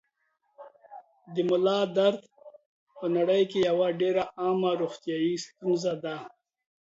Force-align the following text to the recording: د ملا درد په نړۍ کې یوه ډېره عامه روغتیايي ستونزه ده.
د 1.33 1.35
ملا 1.49 1.79
درد 1.97 2.21
په 2.97 3.05
نړۍ 3.15 3.43
کې 3.51 3.59
یوه 3.69 3.87
ډېره 4.01 4.23
عامه 4.41 4.71
روغتیايي 4.81 5.35
ستونزه 5.45 5.93
ده. 6.03 6.15